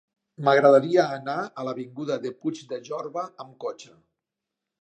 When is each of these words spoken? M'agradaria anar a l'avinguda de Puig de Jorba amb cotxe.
M'agradaria 0.45 1.03
anar 1.17 1.35
a 1.63 1.67
l'avinguda 1.69 2.17
de 2.25 2.33
Puig 2.41 2.65
de 2.75 2.83
Jorba 2.91 3.29
amb 3.45 3.55
cotxe. 3.67 3.95